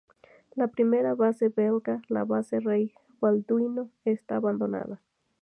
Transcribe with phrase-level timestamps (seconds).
[0.55, 4.99] La primera base belga, la Base Rey Balduino, está abandonada.